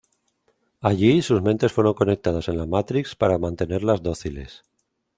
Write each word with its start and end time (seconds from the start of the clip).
Allí 0.79 1.21
sus 1.21 1.43
mentes 1.43 1.73
fueron 1.73 1.93
conectadas 1.93 2.47
en 2.47 2.57
la 2.57 2.65
Matrix 2.65 3.15
para 3.15 3.37
mantenerlas 3.37 4.01
dóciles. 4.01 4.63